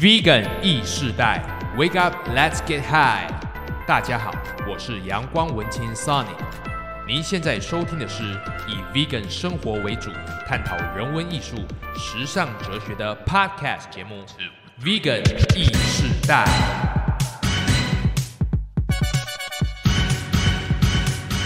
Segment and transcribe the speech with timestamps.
[0.00, 1.44] Vegan 意世代
[1.76, 3.30] ，Wake up, let's get high！
[3.86, 4.32] 大家好，
[4.66, 6.24] 我是阳光文青 Sunny。
[7.06, 8.22] 您现在收听的是
[8.66, 10.10] 以 Vegan 生活为主，
[10.48, 11.56] 探讨人文艺术、
[11.94, 14.24] 时尚哲学的 Podcast 节目
[14.82, 15.20] 《Vegan
[15.54, 16.46] 意世代》。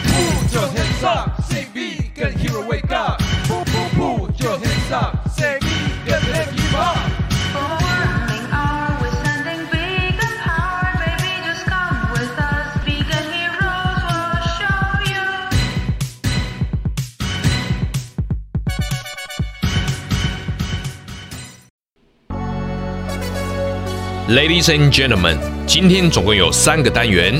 [0.07, 3.21] Put your hands up, say vegan hero wake up.
[24.35, 27.33] Ladies and gentlemen，今天总共有三个单元：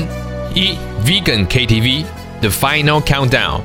[0.53, 2.05] 一 Vegan KTV
[2.39, 3.59] The Final Countdown；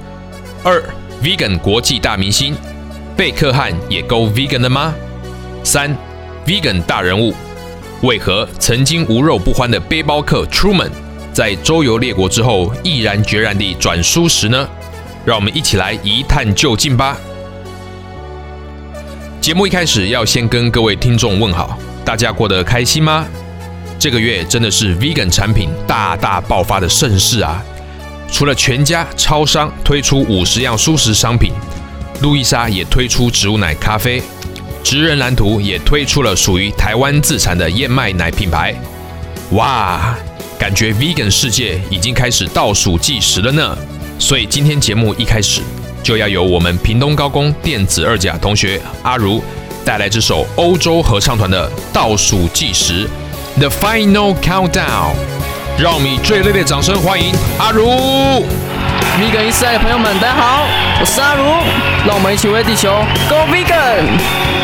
[0.65, 0.83] 二
[1.23, 2.57] Vegan 国际大明星
[3.17, 4.93] 贝克汉也够 Vegan 了吗？
[5.63, 5.97] 三
[6.45, 7.33] Vegan 大人物，
[8.03, 10.91] 为何曾经无肉不欢的背包客 Truman
[11.33, 14.69] 在周游列国之后毅然决然地转蔬食呢？
[15.25, 17.17] 让我们一起来一探究竟吧。
[19.41, 23.27] 节目一开始要先跟各位听众问好，大家过得开心吗？
[23.99, 27.63] 这个月真的是 vegan 产品大大爆发的盛世啊！
[28.33, 31.53] 除了全家超商推出五十样蔬食商品，
[32.23, 34.23] 路易莎也推出植物奶咖啡，
[34.83, 38.75] 职人蓝图也推出了属于台湾自产的燕麦奶品牌。
[39.51, 40.17] 哇，
[40.59, 43.77] 感觉 vegan 世界已经开始倒数计时了呢！
[44.19, 45.61] 所以今天节目一开始
[46.03, 49.43] 就要由我们屏东高工电子二甲同学阿如
[49.85, 53.09] 带来这首欧洲合唱团的《倒数计时》
[53.59, 55.15] The Final Countdown，
[55.79, 57.85] 让我们以最热烈的掌声欢迎阿如。
[59.19, 60.65] Vegan 一世代的朋友们，大家好，
[61.01, 61.43] 我是阿如，
[62.07, 62.91] 让我们一起为地球
[63.29, 64.60] Go Vegan。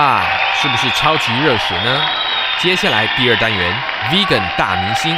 [0.00, 0.24] 哇，
[0.54, 2.00] 是不是超级热血呢？
[2.58, 3.76] 接下来第二单元
[4.10, 5.14] Vegan 大明星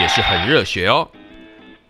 [0.00, 1.08] 也是很热血哦，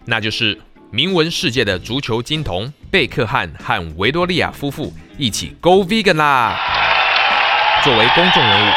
[0.04, 0.60] 那就是
[0.90, 6.60] 名闻世界的足球金童贝克汉和维多利亚夫妇一起 Go Vegan 啦！
[7.82, 8.72] 作为公众人物，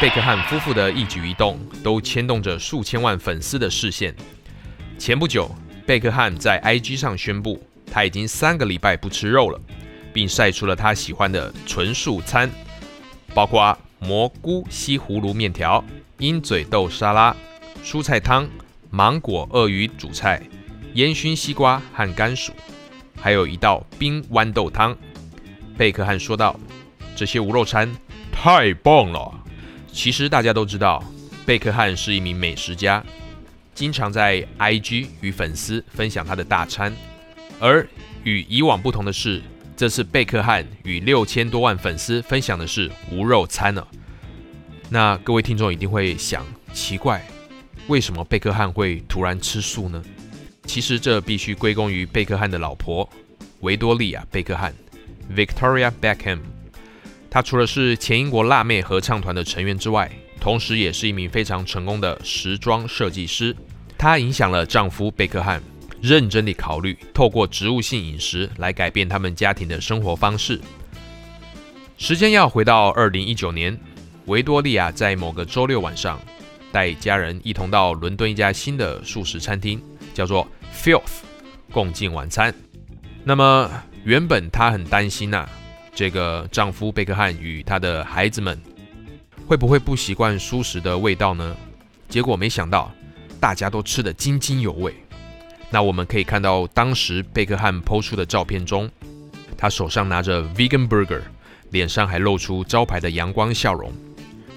[0.00, 4.14] 贝克汉夫妇的一举一动都牵动着数千万粉丝的视线。
[4.98, 5.54] 前不久，
[5.86, 7.62] 贝克汉在 IG 上宣布，
[7.92, 9.60] 他已经三个礼拜不吃肉了，
[10.14, 12.50] 并晒出了他喜欢的纯素餐，
[13.34, 15.82] 包括蘑菇西葫芦面条、
[16.18, 17.34] 鹰嘴豆沙拉、
[17.84, 18.48] 蔬菜汤、
[18.90, 20.42] 芒果鳄鱼主菜、
[20.94, 22.52] 烟熏西瓜和甘薯，
[23.20, 24.96] 还有一道冰豌豆汤。
[25.76, 26.58] 贝克汉说道
[27.16, 27.90] ：“这些无肉餐
[28.30, 29.32] 太棒了。”
[29.90, 31.02] 其实大家都知道，
[31.46, 33.02] 贝克汉是一名美食家，
[33.74, 36.94] 经常在 IG 与粉丝分享他的大餐。
[37.58, 37.86] 而
[38.24, 39.40] 与以往不同的是，
[39.76, 43.86] 这次贝克汉与六千多万粉丝分享的是无肉餐呢。
[44.88, 47.26] 那各位听众一定会想，奇怪，
[47.88, 50.02] 为什么贝克汉会突然吃素呢？
[50.64, 53.08] 其实这必须归功于贝克汉的老婆
[53.60, 54.72] 维多利亚·贝克汉
[55.34, 56.38] （Victoria Beckham）。
[57.30, 63.56] 她除了是前英国辣妹合唱团的成员之外，同时也是一名非常成功的时装设计师。
[63.96, 65.62] 她影响了丈夫贝克汉。
[66.02, 70.60] 认真地考虑透过植物性饮食来改变他们家庭的生活方式。
[71.96, 73.78] 时间要回到二零一九年，
[74.26, 76.20] 维多利亚在某个周六晚上
[76.72, 79.80] 带家人一同到伦敦一家新的素食餐厅，
[80.12, 80.44] 叫做
[80.74, 81.20] Filth，
[81.70, 82.52] 共进晚餐。
[83.22, 83.70] 那么
[84.02, 85.46] 原本她很担心呐，
[85.94, 88.60] 这个丈夫贝克汉与他的孩子们
[89.46, 91.56] 会不会不习惯素食的味道呢？
[92.08, 92.92] 结果没想到
[93.38, 94.92] 大家都吃得津津有味。
[95.72, 98.90] 那我们可以看到，当时贝克汉抛出的照片中，
[99.56, 101.22] 他手上拿着 vegan burger，
[101.70, 103.90] 脸上还露出招牌的阳光笑容。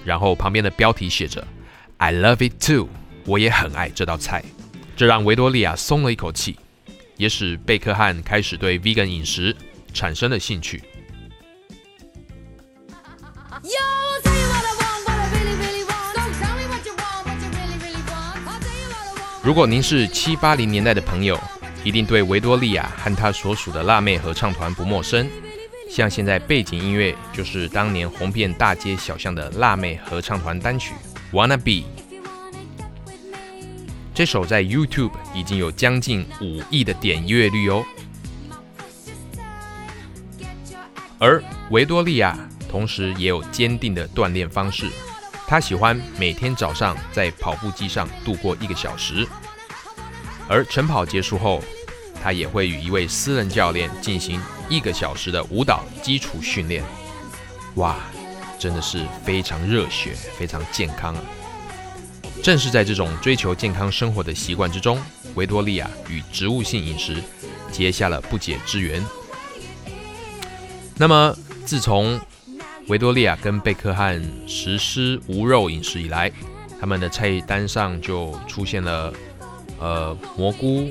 [0.04, 1.44] 然后旁边的标题写着
[1.96, 2.88] "I love it too"，
[3.24, 4.44] 我也很爱这道菜。
[4.94, 6.58] 这让维多利亚松了一口气，
[7.16, 9.56] 也使贝克汉开始对 vegan 饮食
[9.94, 10.82] 产生了兴趣。
[19.46, 21.38] 如果您是七八零年代的朋友，
[21.84, 25.24] 一定对维多利亚和她所属的辣妹合唱团不陌生。
[25.88, 30.94] 像现在背景音乐就是当年红遍大街小巷的辣妹合唱团单曲
[31.32, 31.70] 《Wanna Be》。
[34.12, 37.84] 这首在 YouTube 已经有将近五亿的点阅率哦。
[41.20, 41.40] 而
[41.70, 42.36] 维多利亚
[42.68, 44.88] 同时也有坚定的锻炼方式。
[45.46, 49.26] 他喜欢每天早上在跑步机上度过一个小时，
[50.48, 51.62] 而晨跑结束后，
[52.20, 56.82] 他也会与一位私人教练进行一个小时的舞蹈基础训练。
[57.76, 57.96] 哇，
[58.58, 61.22] 真的是非常热血，非常健康啊！
[62.42, 65.00] 正是在这种追求健康生活的习惯之中，
[65.36, 67.22] 维多利亚与植物性饮食
[67.70, 69.04] 结下了不解之缘。
[70.96, 72.18] 那么，自从
[72.88, 76.30] 维多利亚跟贝克汉实施无肉饮食以来，
[76.80, 79.12] 他们的菜单上就出现了，
[79.80, 80.88] 呃，蘑菇、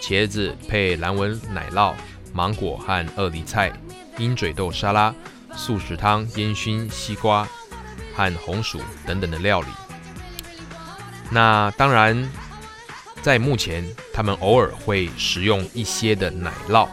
[0.00, 1.92] 茄子配蓝纹奶酪、
[2.32, 3.72] 芒果和鳄梨菜、
[4.16, 5.12] 鹰嘴豆沙拉、
[5.56, 7.48] 素食汤、烟熏西瓜
[8.14, 9.66] 和红薯等等的料理。
[11.32, 12.30] 那当然，
[13.22, 16.88] 在目前，他们偶尔会食用一些的奶酪，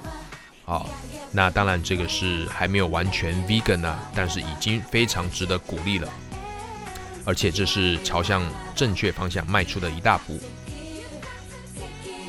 [0.65, 0.83] 啊。
[1.33, 6.09] 那当然，这个是还没有完全 vegan 啊，但是已经非常值得鼓励了，
[7.23, 8.43] 而且这是朝向
[8.75, 10.37] 正确方向迈出的一大步。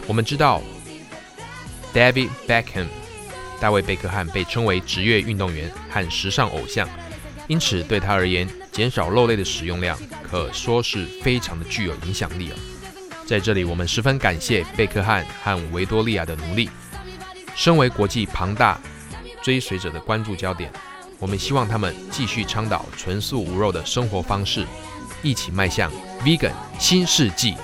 [0.06, 0.62] 我们知道
[1.93, 2.87] ，David Beckham，
[3.58, 6.88] 大卫贝克汉被称为职业运动员和时尚偶像，
[7.49, 12.56] 因此对他而言，减少肉类的使用量可说是非常的具有影响力了。
[13.26, 16.70] 在这里，我们十分感谢贝克汉和维多利亚的努力。
[17.56, 18.81] 身为国际庞大。
[19.43, 20.73] 追随者的关注焦点，
[21.19, 24.64] 我们希望他们继续倡导纯素无肉的生活方式，
[25.23, 25.90] 一起迈向
[26.25, 27.55] vegan 新世纪。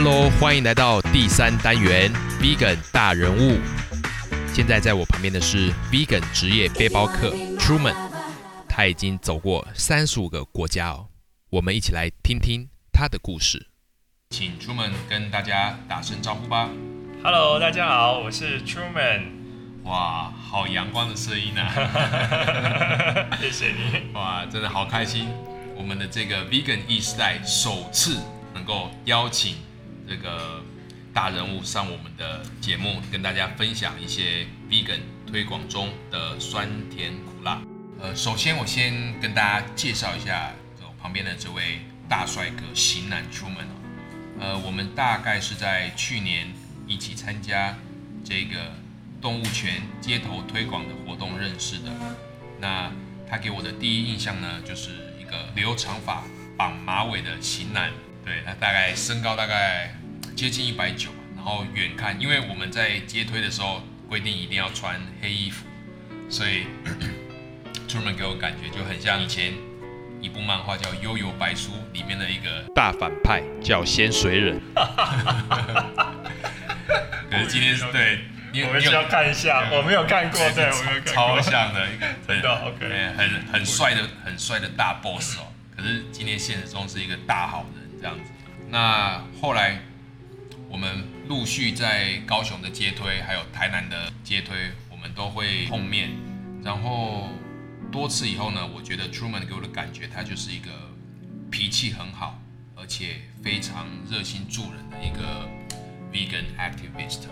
[0.00, 2.08] Hello，欢迎来到第三单元
[2.40, 3.58] Vegan 大人物。
[4.54, 7.96] 现在在我旁边的是 Vegan 职业背包客 Truman，
[8.68, 11.08] 他已经走过三十五个国家哦。
[11.50, 13.66] 我们一起来听听他的故事。
[14.30, 16.68] 请 Truman 跟大家打声招呼吧。
[17.24, 19.22] Hello，大家好，我是 Truman，
[19.82, 23.26] 哇，好阳光的声音啊！
[23.42, 24.12] 谢谢你。
[24.12, 25.26] 哇，真的好开心！
[25.74, 28.20] 我们的这个 Vegan 意时代首次
[28.54, 29.56] 能够邀请
[30.08, 30.62] 这个
[31.12, 37.60] 大人物上我们的节目，跟大家分享一些 Vegan 推广中的酸甜苦辣。
[38.00, 43.76] 呃，首先我先跟大家介绍一下我旁边的这位大帅哥型男 Truman 哦。
[44.40, 46.46] 呃，我们大概是在去年
[46.86, 47.76] 一起参加
[48.24, 48.72] 这个
[49.20, 51.90] 动物权街头推广的活动认识的。
[52.60, 52.90] 那
[53.28, 56.22] 他给我的第一印象呢，就是一个留长发、
[56.56, 57.92] 绑马尾的型男。
[58.28, 59.94] 对他大概身高大概
[60.36, 65.64] 接近一百九，然后远看，因为我们在街推的时候规定一定要穿黑衣服，
[66.28, 66.66] 所以
[67.88, 69.54] 出门给我感觉就很像以前
[70.20, 74.60] 一部漫画叫《悠游白书》里面的一个大反派叫仙水忍。
[77.30, 78.20] 可是今天是对，
[78.52, 81.14] 你我们需要看一下，我没有看过，对，我没有看过。
[81.14, 81.86] 超像的
[82.26, 85.46] 真的， OK 对很很帅的很帅的大 boss 哦。
[85.76, 88.30] 可是今天现实中是一个大好人这样子。
[88.68, 89.80] 那后来
[90.68, 96.10] 我们陆续在高雄的街推，还有台南的街推，我们都会碰面。
[96.62, 97.28] 然后
[97.90, 100.70] 多次以后呢，我觉得 Truman 给我的感觉，他就是一个
[101.50, 102.38] 脾气很好，
[102.76, 105.48] 而且非常热心助人的一个
[106.12, 107.28] vegan activist。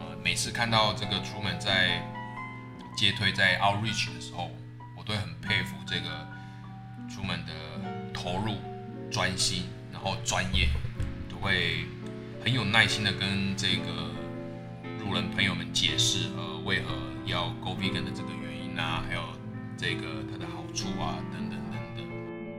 [0.00, 2.02] 呃，每次看到这个 Truman 在
[2.96, 4.50] 街推在 outreach 的时候，
[4.96, 6.26] 我都很佩服这个
[7.08, 7.52] Truman 的
[8.12, 8.56] 投入、
[9.10, 9.62] 专心，
[10.08, 10.68] 后专业，
[11.28, 11.84] 都会
[12.42, 14.10] 很有耐心的跟这个
[15.04, 16.94] 路人朋友们解释，呃，为何
[17.26, 19.22] 要 go vegan 的这个原因啊，还有
[19.76, 22.06] 这个它的好处啊，等等等等。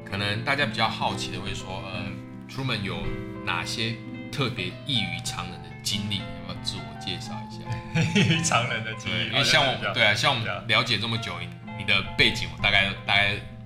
[0.06, 2.06] 可能大家比较好奇的会说，呃
[2.48, 2.98] ，Truman 有
[3.46, 3.96] 哪些
[4.32, 6.18] 特别异于常人的经历？
[6.18, 8.44] 要不要自我介绍一下？
[8.44, 11.34] 常人的经历，因为像我，对啊，像我们了解这么久，
[11.78, 13.59] 你的背景我大概大概都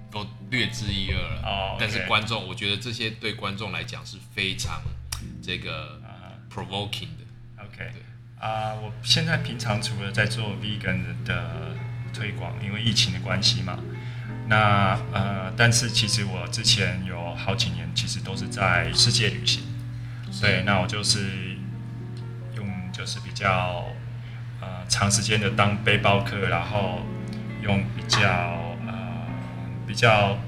[0.53, 1.41] 略知一二了。
[1.43, 4.81] 哦但是观众，我觉得这些对观众来讲是非常
[5.41, 7.25] 这个啊 provoking 的。
[7.57, 7.91] OK，
[8.39, 11.75] 啊、我现在平常除了在做 vegan 的
[12.13, 13.79] 推广，因为疫情的关系嘛，
[14.47, 19.63] 那呃，但是其实我之前有好几年其实都是在世界旅行，
[20.39, 21.57] 对，那我就是
[22.55, 23.87] 用就是比较
[24.61, 27.01] 呃长时间的当背包客，然后
[27.63, 28.72] 用比较呃
[29.87, 30.39] 比较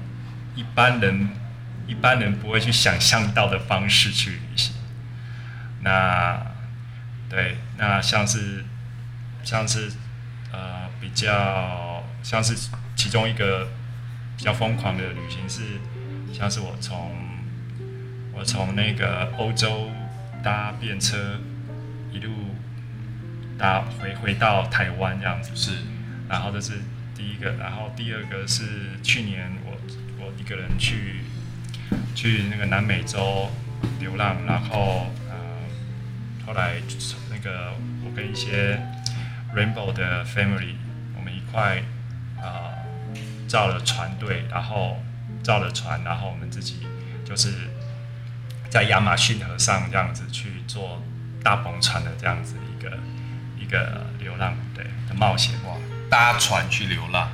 [0.54, 1.30] 一般人
[1.86, 4.74] 一般人不会去想象到的方式去旅行。
[5.82, 6.40] 那
[7.28, 8.64] 对，那像是
[9.42, 9.92] 像是
[10.52, 13.68] 呃比较像是其中一个
[14.36, 15.80] 比较疯狂的旅行是，
[16.32, 17.10] 像是我从
[18.32, 19.90] 我从那个欧洲
[20.42, 21.40] 搭便车
[22.12, 22.32] 一路
[23.58, 25.78] 搭回回到台湾这样子，是
[26.28, 26.80] 然后就是
[27.16, 28.64] 第一个，然后第二个是
[29.02, 29.76] 去年我
[30.18, 31.20] 我一个人去
[32.14, 33.48] 去那个南美洲
[33.98, 35.36] 流浪，然后呃
[36.46, 36.74] 后来
[37.30, 37.72] 那个
[38.04, 38.80] 我跟一些
[39.54, 40.74] Rainbow 的 family
[41.16, 41.82] 我们一块
[42.40, 42.74] 呃
[43.48, 45.02] 造了船队，然后
[45.42, 46.86] 造了船，然后我们自己
[47.24, 47.52] 就是
[48.68, 51.02] 在亚马逊河上这样子去做
[51.42, 52.98] 大篷船的这样子一个
[53.58, 55.76] 一个流浪对的冒险哇。
[56.10, 57.30] 搭船去流浪，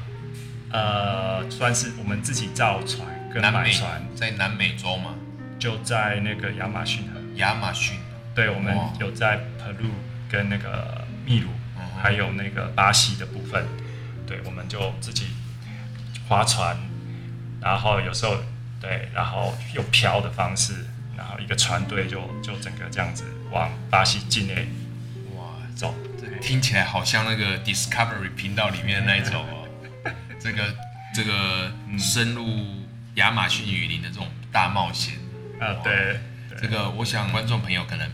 [0.71, 5.15] 呃，算是我们自己造船跟南美买船，在南美洲嘛，
[5.59, 7.21] 就在那个亚马逊河。
[7.37, 7.97] 亚马逊。
[8.35, 9.91] 对，我们有在 Peru
[10.31, 11.51] 跟那个秘鲁，
[12.01, 13.67] 还有那个巴西的部分，
[14.27, 15.27] 对，我们就自己
[16.29, 16.77] 划船，
[17.61, 18.37] 然后有时候
[18.81, 24.67] 对，然后用漂的方式，然后一个船队就就整个这样子往巴西境内
[25.37, 25.45] 哇，
[25.77, 25.95] 走。
[26.43, 30.75] 听起来好像那个 Discovery 频道里面的那一种哦，这个
[31.15, 32.45] 这个深入
[33.15, 35.15] 亚马逊雨林的这种大冒险。
[35.61, 36.19] 啊，对，
[36.51, 38.11] 对这个我想观众朋友可能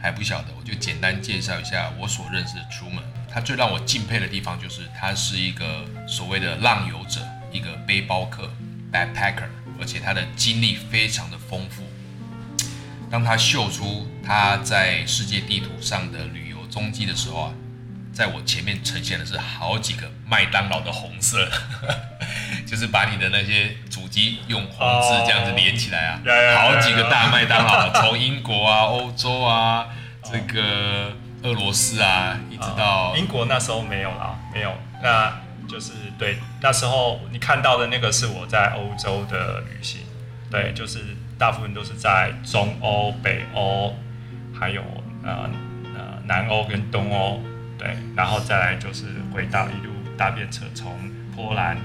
[0.00, 3.04] 还不晓得，我就简单介绍一下我所认识的 Truman。
[3.30, 7.20] 他最让我敬佩的地方就是他是一个所谓的浪游者，
[7.52, 8.50] 一个背包客
[8.92, 11.84] （backpacker），而且他的经历非常的丰富。
[13.08, 17.52] 当他秀出他在世界地图上的旅游踪迹的时候啊，
[18.18, 21.48] 在我前面呈现的是好几个麦当劳的红色，
[22.66, 26.20] 就是把你的那些主机用红字这样子连起来啊
[26.56, 29.86] 好几个大麦当劳，从英国啊、欧洲啊、
[30.24, 31.12] 这个
[31.44, 35.32] 俄罗斯啊，一直到英国那时候没有啦，没有，那
[35.68, 40.00] 就是对那时候你看到的那个是我在欧洲的旅行，
[40.50, 40.98] 对，就是
[41.38, 43.96] 大部分都是在中欧、北欧，
[44.58, 44.82] 还有
[45.22, 45.48] 呃
[45.94, 47.40] 呃南欧跟东欧，
[47.78, 50.92] 对，然后再来就是回到一路搭便车从
[51.34, 51.76] 波兰，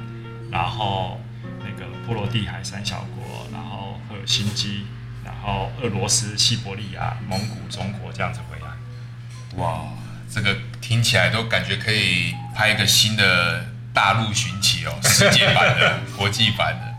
[0.52, 1.22] 然后
[1.60, 4.88] 那个波罗的海三小国，然后会有新基，
[5.24, 9.64] 然后俄罗斯、西伯利亚、蒙古、中国这样子回来。
[9.64, 9.84] 哇，
[10.28, 16.94] 这个听起来都感觉可以拍一个新的大陆寻奇哦，世界版的、 国际版的。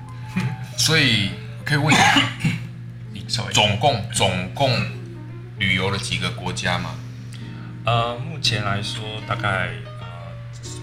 [0.79, 1.31] 所以
[1.65, 2.23] 可以问一下，
[3.13, 4.71] 你总共总共
[5.59, 6.95] 旅游了几个国家吗？
[7.85, 9.69] 呃，目前来说，大概
[10.01, 10.07] 呃，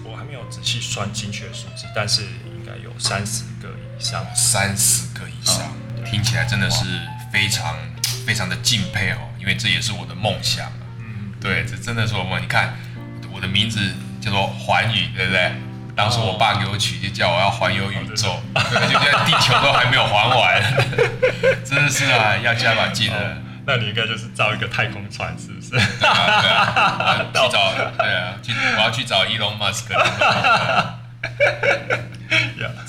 [0.04, 3.68] 我还没有仔细算精确的数字，但是应该有三十个
[3.98, 4.24] 以上。
[4.34, 5.60] 三十个以上，
[5.96, 6.84] 嗯听起来真的是
[7.32, 7.74] 非常
[8.26, 10.72] 非常的敬佩哦，因为这也是我的梦想啊。
[10.98, 12.40] 嗯，对，这真的是我梦。
[12.40, 12.74] 你看，
[13.32, 13.80] 我的名字
[14.20, 15.52] 叫做环宇，对不对？
[15.96, 20.62] 当初我爸给我取，就叫我要环游宇宙，对，就现在地球都还没有环完，
[21.66, 23.36] 真的是啊，要加把劲了。
[23.64, 25.70] 那你应该就是造一个太空船，是不是？
[25.70, 25.78] 对
[26.08, 26.98] 啊，对啊，
[27.32, 29.88] 我要去找，对啊，去我要去找 Elon Musk。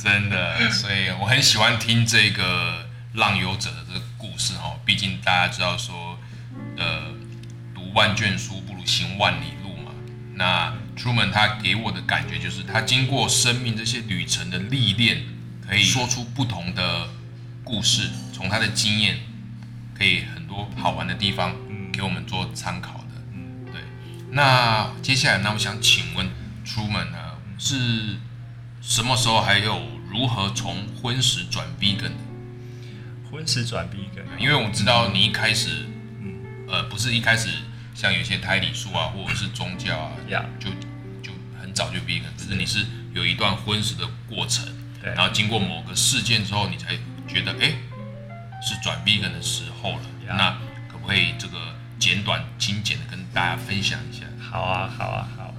[0.02, 4.76] 真的，所以我很喜欢听这个浪游者的这个故事哈。
[4.86, 6.18] 毕竟大家知道说，
[6.78, 7.04] 呃，
[7.74, 9.92] 读万卷书不如行万里路嘛。
[10.36, 15.24] 那 Truman 他给我的感觉就是，他经过生命这些旅程的历练，
[15.68, 17.08] 可以说出不同的
[17.64, 19.20] 故事，从他的经验，
[19.98, 21.56] 可以很多好玩的地方
[21.92, 23.72] 给我们做参考的。
[23.72, 23.82] 对。
[24.32, 26.28] 那接下来呢，我想请问
[26.66, 28.18] Truman 呢，是
[28.82, 32.12] 什么时候还有如何从荤食转 vegan 的？
[33.32, 35.88] 荤食转 vegan，因为我知道你一开始，
[36.22, 36.36] 嗯
[36.68, 37.50] 呃，不是一开始
[37.96, 40.70] 像有些胎里素啊，或者是宗教啊， 呀就
[41.22, 44.66] 就很早就 vegan，只是你是有一段荤食的过程，
[45.02, 46.96] 对然后经过某个事件之后，你才
[47.28, 47.74] 觉得，哎，
[48.64, 50.02] 是转 vegan 的时候了。
[50.36, 50.52] 那
[50.92, 51.58] 可不可以这个
[52.00, 54.24] 简短精简的跟大家分享一下？
[54.40, 55.54] 好啊，好啊，好。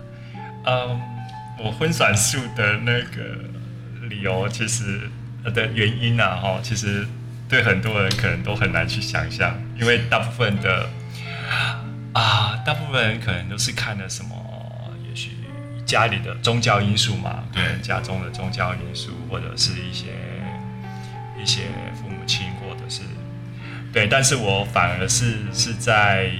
[0.66, 1.00] 嗯，
[1.58, 3.38] 我荤转素的那个
[4.08, 5.08] 理由，其实
[5.44, 7.06] 呃的原因啊，哈，其实
[7.48, 10.88] 对很多人可能都很难去想象，因为大部分的
[12.14, 14.34] 啊，大部分人可能都是看了什么，
[15.08, 15.32] 也许
[15.84, 20.06] 家里的宗教因素嘛，对家中的宗教因素，或者是一些
[21.40, 21.64] 一些
[23.94, 26.32] 对，但是我反而是是在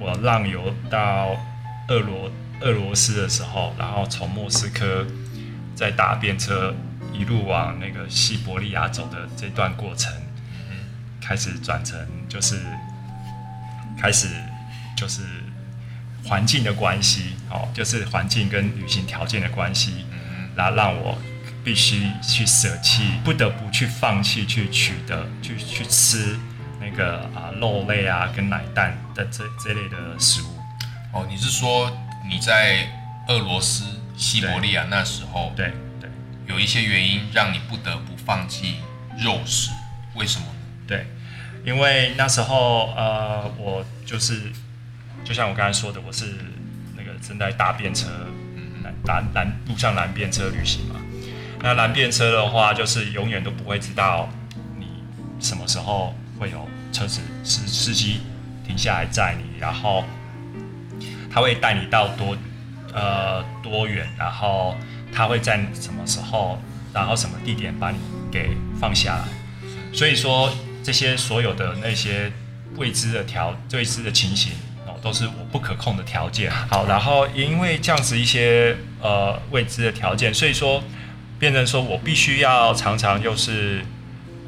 [0.00, 1.36] 我浪游到
[1.86, 2.28] 俄罗
[2.62, 5.06] 俄罗斯的时候，然后从莫斯科
[5.76, 6.74] 再搭便车
[7.12, 10.12] 一路往那个西伯利亚走的这段过程，
[11.22, 11.96] 开始转成
[12.28, 12.58] 就是
[13.96, 14.26] 开始
[14.96, 15.22] 就是
[16.24, 20.04] 环境的关系，哦，就是环境跟旅行条件的关系，
[20.56, 21.16] 然后让我
[21.62, 26.36] 必须去舍弃，不得不去放弃去取得去去吃
[26.90, 30.46] 那个啊肉类啊跟奶蛋的这这类的食物。
[31.12, 31.90] 哦，你是说
[32.28, 32.88] 你在
[33.28, 33.84] 俄罗斯
[34.16, 36.10] 西伯利亚那时候，对对
[36.46, 38.76] 有一些原因让你不得不放弃
[39.18, 39.70] 肉食，
[40.14, 40.52] 为什么呢？
[40.86, 41.06] 对，
[41.64, 44.52] 因为那时候呃，我就是
[45.24, 46.34] 就像我刚才说的，我是
[46.96, 48.08] 那个正在搭便车，
[48.82, 50.96] 蓝蓝蓝路上蓝便车旅行嘛。
[51.62, 54.28] 那蓝便车的话，就是永远都不会知道
[54.78, 54.86] 你
[55.40, 58.20] 什么时候会有车子司司机
[58.66, 60.04] 停下来载你，然后
[61.32, 62.36] 他会带你到多
[62.92, 64.76] 呃多远，然后
[65.12, 66.58] 他会在什么时候，
[66.92, 67.98] 然后什么地点把你
[68.30, 68.50] 给
[68.80, 69.24] 放下来。
[69.92, 72.32] 所以说这些所有的那些
[72.76, 74.52] 未知的条未知的情形
[74.86, 76.50] 哦，都是我不可控的条件。
[76.50, 80.82] 好，然后也因为这样子一些呃未知的条件，所以说
[81.38, 83.84] 变成说我必须要常常就是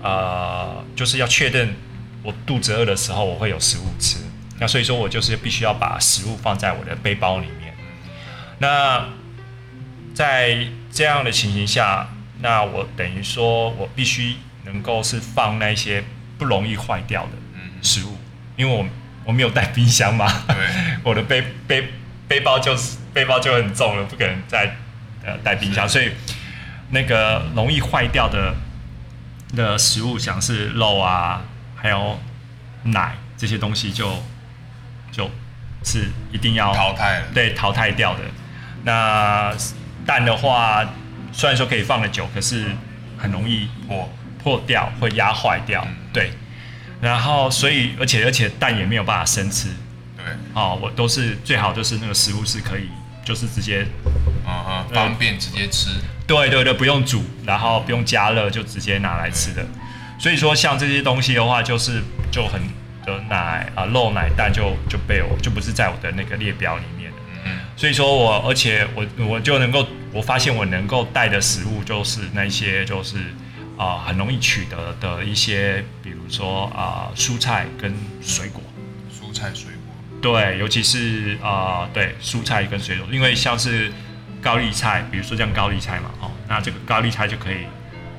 [0.02, 1.74] 呃就是要确认
[2.22, 4.18] 我肚子饿的时候我会有食物吃。
[4.58, 7.74] 那所以说我就是必须要把食物放在我的背包里面。
[8.58, 9.04] 那
[10.14, 12.08] 在这样的情形下，
[12.40, 16.04] 那我等于说我必须能够是放那些
[16.38, 17.30] 不容易坏掉的
[17.82, 18.16] 食物，
[18.56, 18.87] 因为我
[19.24, 20.44] 我没有带冰箱嘛，
[21.02, 21.88] 我的背背
[22.28, 24.76] 背包就是背包就很重了，不可能再
[25.24, 26.12] 呃带冰箱，所以
[26.90, 28.54] 那个容易坏掉的
[29.56, 31.42] 的食物，像是肉啊，
[31.83, 32.16] 还有
[32.85, 34.11] 奶这些东西就
[35.11, 35.29] 就
[35.83, 37.27] 是一定要淘汰了。
[37.35, 38.21] 对淘汰掉的。
[38.85, 39.53] 那
[40.07, 40.85] 蛋的话，
[41.33, 42.66] 虽然说可以放的久，可是
[43.18, 44.09] 很容易破
[44.42, 45.85] 破掉，会压坏掉。
[45.87, 46.31] 嗯对，
[47.01, 49.68] 然后所以而且而且蛋也没有办法生吃
[50.16, 52.88] 对，哦，我都是最好就是那个食物是可以
[53.25, 53.87] 就是直接
[54.47, 55.88] 嗯嗯，方便直接吃。
[56.27, 59.64] 对对对，不用煮，然后不用加热，就直接拿来吃的。
[60.22, 62.61] 所以说，像这些东西的话，就是就很
[63.04, 67.16] 的奶啊、漏、奶、蛋就就被我就不是在我的那个列表里面的。
[67.44, 73.16] 嗯所以说我，而且我我就能够，我发现我能够带的食物就是那些就是
[73.76, 78.62] 啊、很容易取得的一些，比如说啊、蔬菜跟水果。
[79.11, 79.92] 蔬菜水果。
[80.22, 83.90] 对，尤其是啊、对蔬菜跟水果，因为像是
[84.40, 87.66] 高丽菜，比如说像高丽菜嘛，哦，那这个高丽菜就可以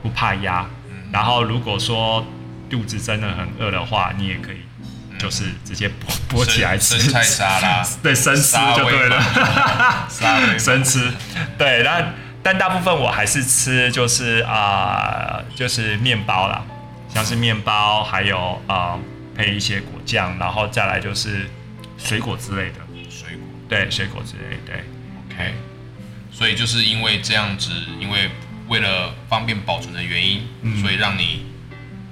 [0.01, 0.67] 不怕压。
[1.13, 2.25] 然后如果说
[2.69, 4.57] 肚子真的很饿的话，你也可以
[5.19, 5.91] 就是直接剥
[6.27, 7.87] 剥起来吃，生生菜沙拉。
[8.01, 9.21] 对，生吃就对了。
[10.09, 10.57] 沙威玛。
[10.57, 11.13] 生吃，
[11.57, 16.63] 对，但但大部分我还是吃就是啊、就是面包啦，
[17.13, 18.97] 像是面包，还有啊、
[19.35, 21.47] 配一些果酱，然后再来就是
[21.97, 23.47] 水果之类的，水果。
[23.69, 24.83] 对，水果之类的，对
[25.29, 25.53] ，，OK。
[26.31, 28.31] 所以就是因为这样子，因为
[28.67, 30.81] 为了方便保存的原因，嗯。
[30.81, 31.45] 所以让你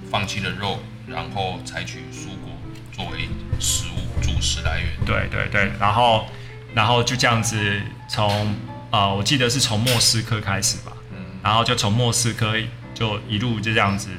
[0.10, 2.52] 放弃了肉，然后采取蔬果
[2.92, 4.90] 作为食物主食来源。
[5.06, 6.28] 对对对，然后
[6.74, 8.56] 然后就这样子从
[8.92, 10.92] 呃，我记得是从莫斯科开始吧，
[11.42, 12.54] 然后就从莫斯科
[12.94, 14.10] 就一路就这样子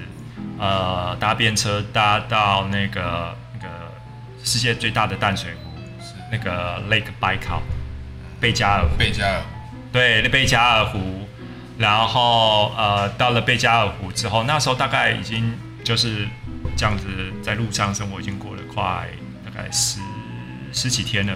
[0.59, 3.68] 呃搭便车搭到那个那个
[4.42, 6.14] 世界最大的淡水湖，是。
[6.33, 7.61] 那个 Lake Baikal
[8.40, 9.42] 贝加尔湖，贝加尔。
[9.92, 11.29] 对，那贝加尔湖，
[11.78, 16.28] 然后呃到了贝加尔湖之后，那时候大概已经就是
[16.76, 17.06] 这样子
[17.42, 19.08] 在路上生活，已经过了快
[19.44, 20.00] 大概十
[20.72, 21.35] 十几天了。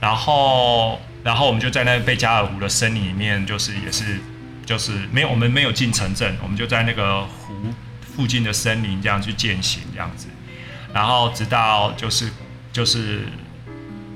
[0.00, 4.18] 然后，然后我们就在那贝加尔湖的森林里面，就是也是
[4.66, 7.54] 就是没有我们没有进城镇，我们就在那个湖
[8.00, 10.26] 附近的森林这样去践行这样子。
[10.92, 12.28] 然后直到就是
[12.72, 13.26] 就是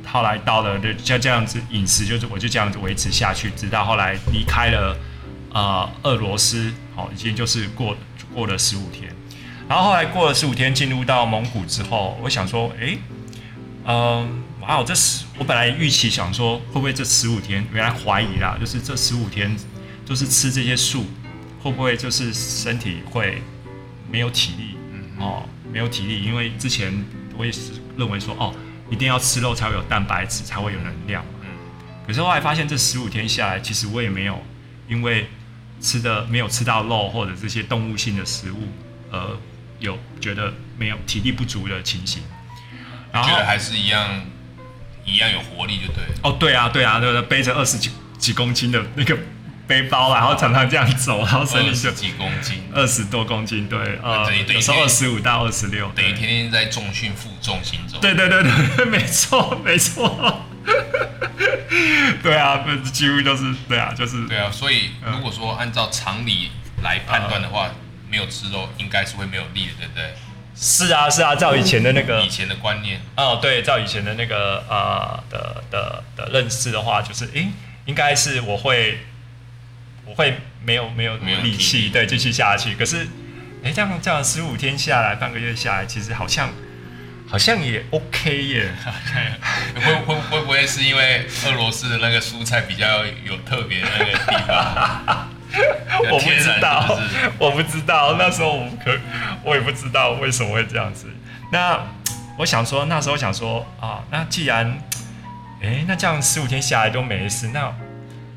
[0.05, 4.96] 后来到了就就这样子饮食，就是我就这样子维持下去，直到后来离开了
[5.57, 7.97] 呃俄罗斯，好、已经就是过
[8.35, 9.11] 过了十五天。
[9.66, 12.99] 然后后来过了十五天，进入到蒙古之后，我想说，诶，
[13.87, 19.57] 嗯，哇哦，这十我本来预期想说，会不会这十五天，原来怀疑啦，就是这十五天
[20.05, 21.07] 就是吃这些素，
[21.62, 23.42] 会不会就是身体会
[24.11, 24.77] 没有体力？
[25.19, 26.92] 哦，没有体力，因为之前
[27.38, 28.55] 我也是认为说，哦，
[28.90, 31.49] 一定要吃肉才会有蛋白质，才会有能量嘛。
[32.07, 34.38] 可是后来发现，这十五天下来，其实我也没有
[34.87, 35.27] 因为
[35.81, 38.69] 吃的没有吃到肉或者这些动物性的食物，
[39.11, 39.39] 呃
[39.79, 42.23] 有觉得没有体力不足的情形。
[43.12, 44.23] 然后觉得还是一样，
[45.05, 46.03] 一样有活力就对。
[46.23, 49.17] 哦，对啊，对啊，对对，背着二十几几公斤的那个
[49.67, 57.99] 背包，然后常常这样走，然后身体就几公斤，二十多公斤，对，呃有时候二十五到二十六，等于天天在重训负重行走。
[58.01, 60.46] 对对对对，没错没错，
[62.23, 66.51] 对啊，不几乎都是对啊，就是对啊，所以嗯如果说按照常理
[66.83, 67.71] 来判断的话，
[68.11, 70.15] 没有吃肉应该是会没有力的，对不对？
[70.59, 77.49] 是啊是啊，照以前的那个以前的观念，哦，对，照以前的那个呃的的的认识的话，就是诶，
[77.85, 79.01] 应该是我会
[80.07, 82.75] 我会没有没有没有力气，对，继续下去。
[82.75, 83.07] 可是
[83.63, 86.49] 诶，这样这样十五天下来，半个月下来，其实好像
[87.29, 88.71] 好像也 OK 耶。
[89.75, 95.29] 会会会不会是因为俄罗斯的那个蔬菜比较有特别的那个地方？
[96.11, 96.99] 我不知道
[97.39, 98.99] 我不知道，那时候我可
[99.43, 101.07] 我也不知道为什么会这样子。
[101.53, 101.81] 那
[102.37, 104.79] 我想说，那时候想说啊，那既然，
[105.62, 107.73] 哎，那这样十五天下来都没事，那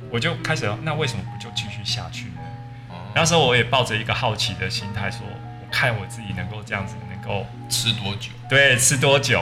[0.10, 2.42] 我就开始，那为什么不就继续下去呢？
[2.90, 8.32] 哦那时候我也抱着一个好奇的心态，说，我看我自己能够这样子，能够吃多久？
[8.50, 9.40] 对吃多久，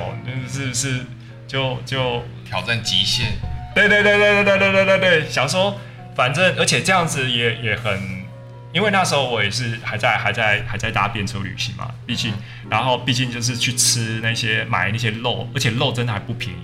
[0.51, 1.05] 是是
[1.47, 3.31] 就就挑战极限，
[3.73, 5.79] 对对对对对对对对对，想说
[6.13, 8.25] 反正而且这样子也也很，
[8.73, 12.33] 因为那时候我也是还在还在还在搭便车旅行嘛，毕竟
[12.69, 16.59] 然后毕竟就是去吃那些买那些肉，而且肉真的还不便宜，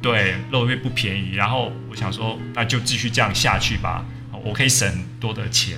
[0.00, 1.34] 对，肉也不便宜。
[1.34, 4.04] 然后我想说，那就继续这样下去吧，
[4.44, 5.76] 我可以省很多的钱，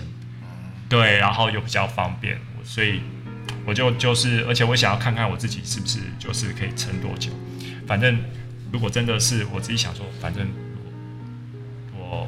[0.87, 3.01] 对，然后又比较方便，所以
[3.69, 7.31] 我就就是，而且我想要看看我自己是不是就是可以撑多久。
[7.87, 8.19] 反正
[8.73, 10.49] 如果真的是我自己想说，反正
[11.95, 12.27] 我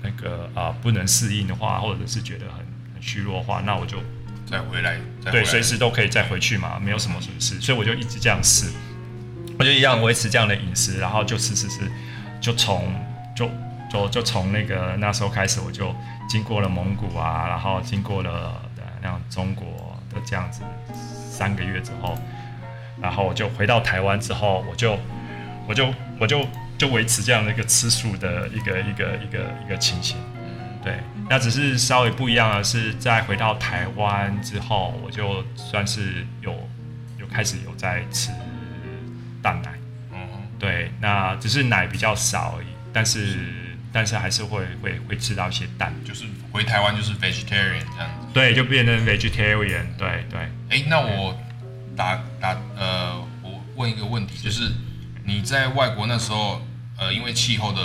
[0.00, 2.58] 那个啊、不能适应的话，或者是觉得很
[2.94, 3.98] 很虚弱的话，那我就
[4.46, 5.00] 再回来，
[5.32, 8.70] 对随时都可以再回去嘛，没有什么损失，所以我就一直这样试，
[9.58, 11.80] 我就一样维持这样的饮食，然后就吃吃吃，
[12.40, 12.94] 就从
[13.34, 13.50] 就
[13.90, 15.92] 就就从那个那时候开始，我就
[16.28, 19.66] 经过了蒙古啊，然后经过了呃那样中国
[20.10, 20.62] 的这样子
[21.30, 22.18] 三个月之后，
[23.00, 24.98] 然后我就回到台湾之后，我就
[25.66, 30.16] 我就我就就维持这样的一个吃素的一个一个一个一个情形。
[30.82, 30.96] 对，
[31.28, 36.54] 那只是稍微不一样的是，在回到台湾之后，我就算是有
[37.18, 38.30] 有开始有在吃
[39.42, 39.74] 蛋奶。
[40.12, 40.18] 嗯，
[40.58, 43.36] 对，那只是奶比较少而已，但是
[43.92, 45.94] 但是还是会会会吃到一些蛋。
[46.04, 48.26] 就是回台湾就是 vegetarian 这样子。
[48.32, 49.86] 对，就变成 vegetarian。
[49.96, 50.40] 对对。
[50.70, 51.36] 哎，那我
[51.96, 54.72] 打打呃，我问一个问题，就是
[55.24, 56.60] 你在外国那时候，
[56.96, 57.80] 呃，因为气候的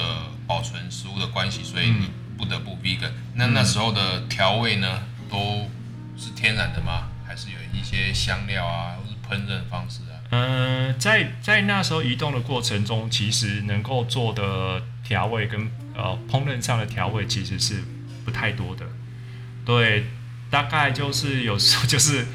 [0.46, 3.12] 保存食物的关系，所以你不得不 vegan。
[3.36, 5.70] 那那时候的调味呢，都
[6.18, 7.10] 是天然的吗？
[7.26, 10.20] 还是有一些香料啊，或是烹饪方式啊？
[10.36, 17.84] 嗯、在在那时候移动的过程中，其实能够做的调味跟呃烹饪上的调味其实是
[18.26, 18.86] 不太多的。
[19.66, 20.06] 对，
[20.50, 22.26] 大概就是有时候就是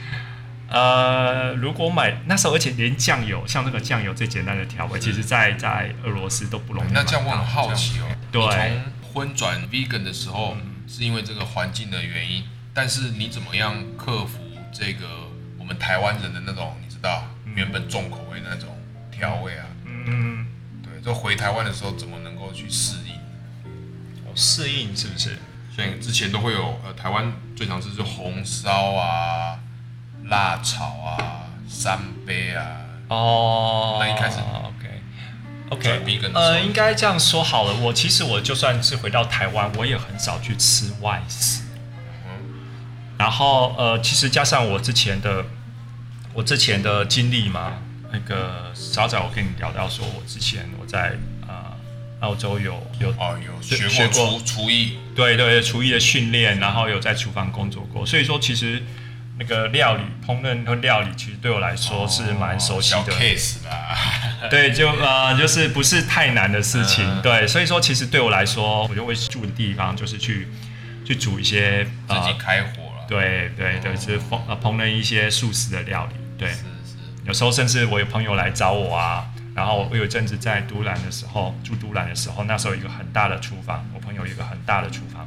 [0.68, 6.92] 呃，如果买那时候，而且连酱油，像这个酱油最简单的调味，其实在在俄罗斯都不容易。
[6.92, 12.44] 那这样我很好奇哦，对你从荤转 vegan 的时候，是因为这个环境的原因，
[12.74, 14.38] 但是你怎么样克服
[14.72, 15.06] 这个
[15.58, 18.68] 我们台湾人的那种，你知道原本重口味的那种
[19.10, 19.66] 调味啊？
[19.84, 20.46] 嗯，
[20.82, 23.07] 对，就回台湾的时候怎么能够去适应？
[24.38, 25.36] 哦适应是不是？
[25.76, 29.58] 像之前都会有呃，台湾最常吃就是红烧啊、
[30.26, 32.64] 辣炒啊、三杯啊，
[33.08, 37.74] 哦，那一开始 OK 转 OK，vegan 的时候呃，应该这样说好了。
[37.74, 41.62] 我其实我就算是回到台湾，我也很少去吃外食。
[43.18, 45.44] 然后呃，其实加上我之前的
[46.32, 47.74] 我之前的经历嘛，
[48.12, 51.37] 那个早早我跟你聊到说，我之前我在呃
[52.20, 58.82] 澳洲有有哦，有学过厨厨艺，对对，厨艺的训练，然后有在厨房工作过，所以说其实
[59.38, 63.12] 那个料理、烹饪和料理，其实对我来说是蛮熟悉小的。
[63.12, 63.96] case 啦。
[64.50, 67.04] 对，就呃，就是不是太难的事情。
[67.04, 70.48] 嗯对，所以说其实对我来说，我就会住的地方就是去
[71.04, 73.06] 去煮一些自己呃，开火了。
[73.08, 76.14] 对对对，就是烹呃烹饪一些素食的料理。
[76.36, 76.52] 对，
[77.24, 79.26] 有时候甚至我有朋友来找我啊，
[79.58, 85.26] 然后我有一阵子在都兰的时候住都兰的时候，那时候有一个很大的厨房，我朋友有一个很大的厨房，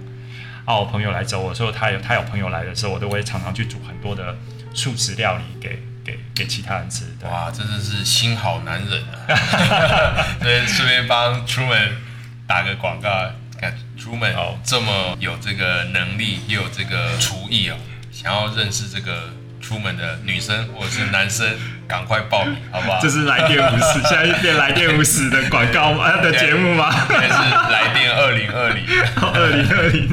[0.64, 4.38] 啊，我朋友来找我的时候，他有他有朋友来的时候，我都会常常去煮很多的
[4.74, 7.04] 素食料理给给给其他人吃。
[7.20, 10.26] 对，哇，真的是心好男人啊！
[10.40, 11.90] 对，顺便帮 Truman
[12.48, 13.10] 打个广告，
[13.60, 17.76] 看 Truman 好这么有这个能力，又有这个厨艺哦，
[18.14, 19.34] 想要认识这个
[19.72, 21.48] Truman 的女生或者是男生，
[21.88, 23.00] 赶快报名，好不好？
[23.02, 26.18] 这是来电五十，现在是变来电五十的广告吗？
[26.18, 26.94] 的节目吗？
[27.10, 27.34] 应该是
[27.72, 28.86] 来电二零二零。
[29.34, 30.10] 二零二零。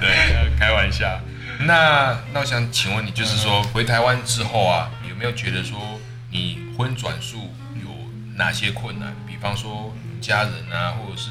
[0.00, 1.20] 对，呃开玩笑。
[1.60, 6.00] 那那我想请问你，就是说回台湾之后啊，有没有觉得说
[6.32, 7.88] 你婚转速有
[8.34, 9.14] 哪些困难？
[9.28, 11.30] 比方说家人啊，或者是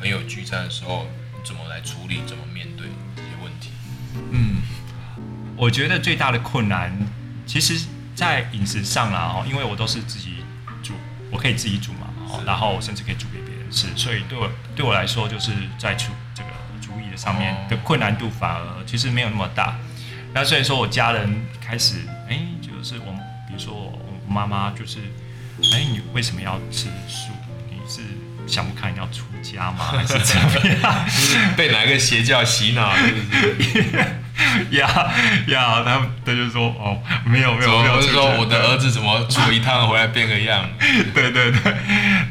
[0.00, 1.06] 朋友聚餐的时候，
[1.44, 3.70] 怎么来处理，怎么面对这些问题？
[4.32, 4.53] 嗯，
[5.56, 6.92] 我觉得最大的困难，
[7.46, 10.36] 其实，在饮食上啦，哦，因为我都是自己
[10.82, 10.94] 煮，
[11.30, 16.48] 我可以自己煮嘛，哦，然后我甚至可以煮给别人吃，所以对我对我来说，就是在厨这个
[16.80, 19.76] 厨艺的上面的困难度反而其实没有那么大。
[20.32, 21.96] 那所以说我家人开始，
[22.28, 23.12] 哎，就是我，
[23.46, 24.98] 比如说我妈妈就是，
[25.72, 27.30] 哎，你为什么要吃素？
[27.70, 28.00] 你是
[28.46, 29.84] 想不开你要出家吗？
[29.92, 31.06] 还是怎么样？
[31.56, 32.96] 被哪个邪教洗脑？
[32.96, 33.84] 是不是？
[34.72, 34.88] 呀
[35.46, 40.68] 呀，他他就说哦，没有没有没有，么是说我的儿子，怎么出一趟回来变个样？
[41.14, 41.60] 对对对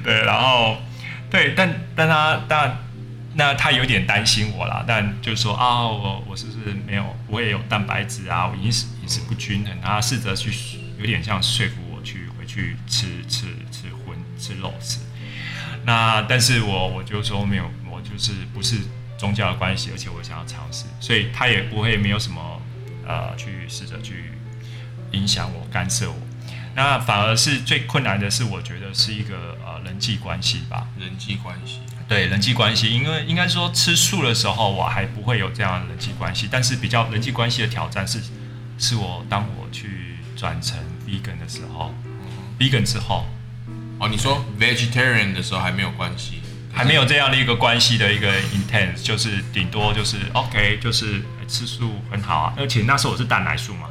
[0.03, 0.77] 对，然后
[1.31, 2.77] 对，但但他但
[3.35, 10.51] 那他有点担心我啦，但就是说啊，我我是不是没有，我也有蛋白质啊，我饮食饮食不均衡，啊试着去
[10.99, 14.99] 有点像说服我去回去吃吃吃荤吃肉吃。
[15.85, 18.77] 那但是我我就说没有，我就是不是
[19.17, 22.61] 宗教的关系，而且我想要尝试，所以他也不会没有什么
[23.05, 24.31] 呃去试着去
[25.11, 26.17] 影响我干涉我。
[26.75, 30.87] 那反而是最困难的是，我觉得是一个呃人际关系吧。
[30.99, 38.19] 人际关系，对人际关系，因为应该说吃素的时候，我还不会有这样的人际关系，但是比较人际关系的挑战是，
[38.79, 41.93] 是我当我去转成 vegan 的时候
[42.59, 43.25] ，vegan 之后。
[43.99, 46.41] 哦，你说 vegetarian 的时候还没有关系，
[46.73, 53.87] 还没有这样的一个关系的一个 intense，就是顶多就是 OK，就是哎吃素很好啊，而且那时候我是蛋奶素嘛，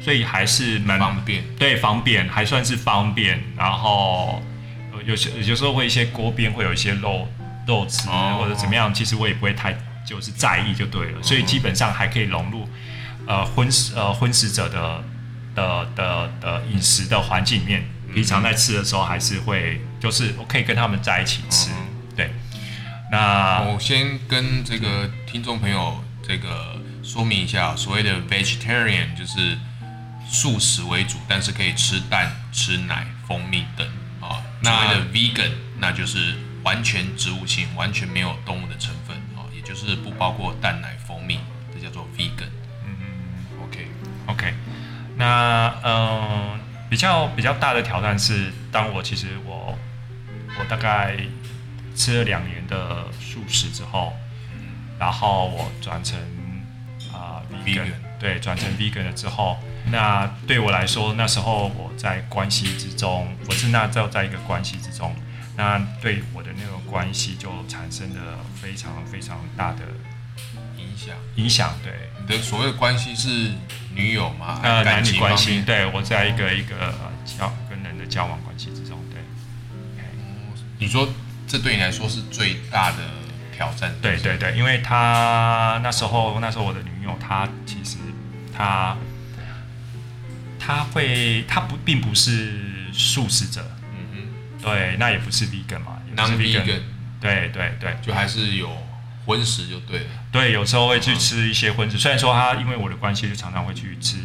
[0.00, 1.44] 所以还是蛮方便。
[1.58, 4.42] 对，方便还算是方便，然后
[4.92, 7.28] 呃有些有时候会一些锅边会有一些肉
[7.66, 8.38] 肉汁、哦。
[8.40, 12.66] 或者怎么样，其实我也不会太就是在意就对了，所以基本上还可以融入
[13.26, 15.04] 呃荤食呃荤食者的
[15.54, 21.76] 的的的饮食的环境里面，平常在吃的时候还是会就是我可以跟他们在一起吃，对，
[23.12, 29.58] 那我先跟这个听众朋友这个说明一下，所谓的 vegetarian 就是
[30.26, 33.86] 素食为主，但是可以吃蛋、吃奶、蜂蜜等
[34.18, 34.40] 啊。
[34.62, 41.38] 所谓的 vegan 那就是完全植物性，完全没有动物的成分啊，也就是不包括蛋奶、蜂蜜，
[41.74, 42.48] 这叫做 vegan。
[42.86, 44.54] 嗯，OK，OK，
[45.18, 49.76] 那嗯，比较比较大的挑战是，当我其实我
[50.58, 51.14] 我大概
[51.94, 54.12] 吃了两年的素食之后，
[54.98, 56.18] 然后我转成
[57.12, 59.58] 啊、vegan，Vegan 对，转成 vegan 了之后，
[59.90, 65.14] 那对我来说，那时候我在关系之中，我是那在在一个关系之中，
[65.56, 69.80] 那对我的那个关系就产生了非常非常大的
[70.78, 71.16] 影响。
[71.34, 73.52] 影响，对，你的所谓的关系是
[73.92, 74.60] 女友吗？
[74.62, 75.60] 呃，男女关系？
[75.62, 79.20] 对我在一个一个呃交跟人的交往关系之中，对，
[80.78, 81.08] 你说
[81.52, 82.96] 这对你来说是最大的
[83.54, 83.94] 挑战？
[84.00, 87.98] 对对对，因为他那时候那时候我的女友，她其实
[88.56, 88.96] 她
[90.58, 94.28] 她会她不并不是素食者，嗯
[94.62, 96.80] 对，那也不是 vegan 嘛，也哼不是 vegan
[97.20, 98.74] 对对对就还是有
[99.26, 100.06] 荤食就对了。
[100.32, 104.16] 对，有时候会去吃一些荤食，虽然说他因为我的关系，就常常会去吃，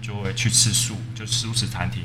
[0.00, 2.04] 就会去吃素，就素食餐厅。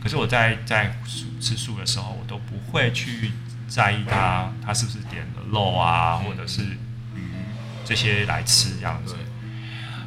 [0.00, 0.96] 可是我在在
[1.40, 3.32] 吃素的时候，我都不会去
[3.74, 6.62] 在意他他是不是点了肉啊，或者是
[7.14, 7.32] 鱼
[7.86, 9.22] 这些来吃这样子对。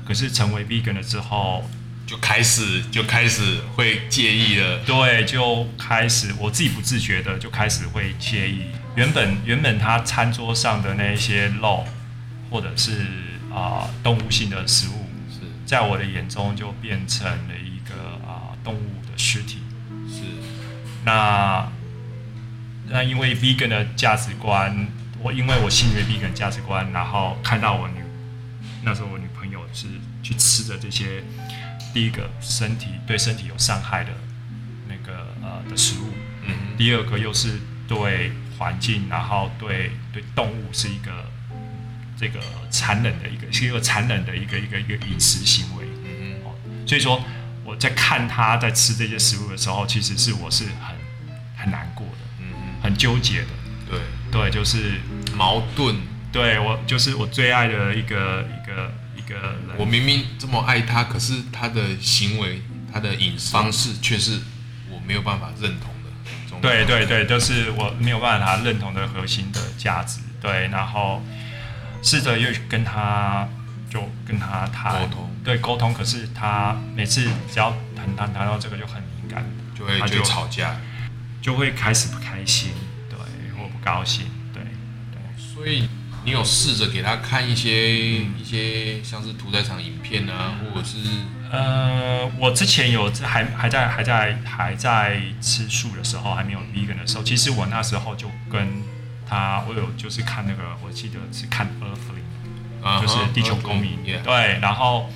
[0.05, 1.67] 可是成为 vegan 了之后，
[2.05, 4.77] 就开始就开始会介意了。
[4.85, 11.83] 对，就开始我自己不自觉的就开始会介意原本原本他餐桌上的那一些肉，
[12.51, 13.07] 或者是
[13.51, 17.95] 啊、动物性的食物，是在我的眼中就变成了一个
[18.29, 19.63] 啊、动物的尸体。
[20.07, 20.21] 是，
[21.03, 21.67] 那
[22.87, 24.87] 那因为 vegan 的价值观，
[25.21, 27.95] 我因为我信任 vegan 价值观，然后看到我女
[28.83, 29.87] 那时候我女朋友是
[30.21, 31.23] 去吃的这些，
[31.93, 34.11] 第一个身体对身体有伤害的
[34.87, 41.11] 那个呃的食物，嗯第二个又是对环境，然后对对动物是一个
[42.17, 45.85] 这个残忍的一个是一个残忍的一个一个一个饮食行为。
[46.05, 46.53] 嗯哦，
[46.87, 47.21] 所以说
[47.63, 50.95] 我在看他在吃这些食物的时候，其实是我是很
[51.57, 52.04] 很难过
[52.85, 53.47] 很纠结的。
[53.89, 53.99] 对，
[54.31, 55.01] 对，就是
[55.35, 55.95] 矛盾。
[56.31, 59.77] 对我就是我最爱的一个一个一个人。
[59.77, 62.61] 我明明这么爱他，可是他的行为、
[62.93, 64.39] 他的饮食方式却是
[64.91, 66.59] 我没有办法认同的。
[66.61, 70.19] 对对对，就是我没有办法认同的核心的价值。
[70.41, 71.23] 对，然后
[72.03, 73.47] 试着又跟他
[73.89, 79.45] 就跟他谈沟通对沟通，可是他每次只要谈谈谈到这个就很敏感，
[79.77, 80.75] 就会就吵架。
[81.45, 82.71] 就会开始不开心，
[83.07, 83.19] 对，
[83.55, 84.63] 或不高兴，对
[85.11, 85.21] 对。
[85.37, 85.87] 所以
[86.23, 90.97] 你有试着给他看一些一些像是屠宰场影片啊，或者是
[91.51, 98.81] 呃，我之前有还还在还在还在吃素的时候，还没有 vegan 的时候，其实我那时候就跟
[99.29, 103.99] 他，我有就是看那个，我记得是看 Earthling，啊就是地球公民。
[104.23, 105.11] 对，然后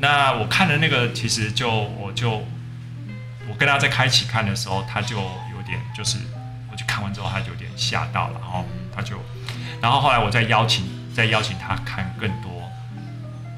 [0.00, 2.44] 那我看的那个，其实就我就
[3.48, 5.30] 我跟他在开启看的时候，他就有
[5.66, 6.18] 点就是，
[6.70, 9.16] 我就看完之后，他就有点吓到了，然后他就，
[9.80, 12.50] 然后后来我再邀请再邀请他看更多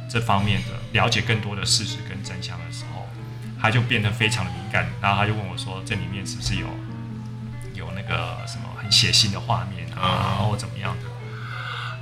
[0.09, 3.07] 这方面的了解更多的事实跟真相的时候，
[3.61, 6.67] 他就变得非常的敏感，然后他就问我说，这里面是不是有
[7.75, 11.03] 有那个什么很血腥的画面啊，或怎么样的？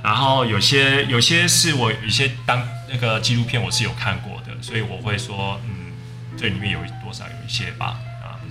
[0.03, 5.93] 然后有些有些是我有些当那个纪录片我是有看过的，所以我会说，嗯，
[6.37, 7.97] 这里面有多少有一些吧，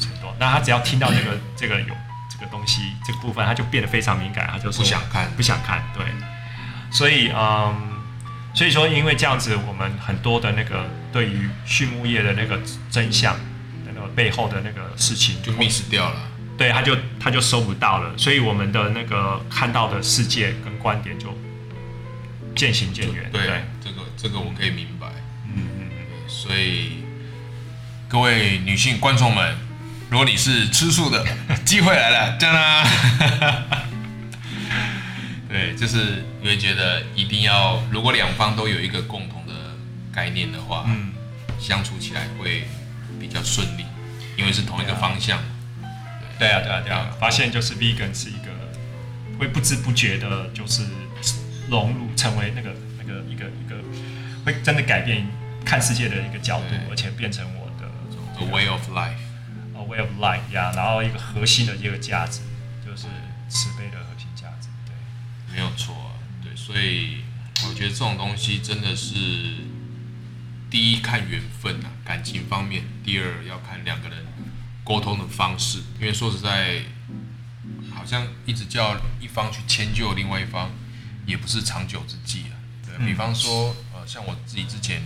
[0.01, 0.35] 很多。
[0.39, 1.95] 那他只要听到这个 这个有
[2.31, 6.05] 这个东西这个部分，他就变得非常敏感，他就说不想看不想看，对。
[6.91, 7.75] 所以嗯，
[8.55, 13.37] 所以说因为这样子，我们很多的那个对于畜牧业的那个真相，
[13.85, 16.31] 那个背后的那个事情，就 miss 掉了。
[16.57, 21.37] 对，他就他就收不到了，所以我们的那个看到的世界跟观点就
[22.55, 23.29] 渐行渐远。
[23.33, 25.09] 对，对，这个这个我可以明白。
[25.49, 27.03] 嗯嗯嗯，所以
[28.09, 29.59] 各位女性观众们，
[30.15, 31.27] 如果你是吃素的，
[31.67, 32.87] 机会来了，这样啦。
[35.51, 39.53] 对，就是你会觉得一定要，如果两方都有一个共同的
[40.13, 41.11] 概念的话，嗯，
[41.59, 42.63] 相处起来会
[43.19, 43.85] 比较顺利，
[44.37, 45.43] 因为是同一个方向。
[46.39, 48.53] 对啊对啊对啊，发现就是 vegan 是一个
[49.37, 50.85] 会不知不觉的，就是
[51.69, 53.75] 融入成为那个那个一个一个
[54.47, 55.27] 会真的改变
[55.65, 59.24] 看世界的一个角度，而且变成我的 A way of life。
[59.95, 62.41] 呃 way of life 呀，然后一个核心的这个价值
[62.85, 63.07] 就是
[63.49, 64.69] 慈悲的核心价值。
[64.85, 66.11] 对，没有错啊，
[66.43, 67.25] 对，所以
[67.69, 69.15] 我觉得这种东西真的是
[70.71, 74.27] 第一看缘分啊，感情方面；第二要看两个人
[74.83, 76.83] 沟通的方式，因为说实在，
[77.95, 80.71] 好像一直叫一方去迁就另外一方，
[81.27, 82.55] 也不是长久之计啊。
[82.85, 85.03] 对，嗯比方说，呃，像我自己之前，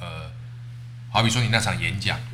[0.00, 0.30] 呃，
[1.10, 2.18] 好比说你那场演讲，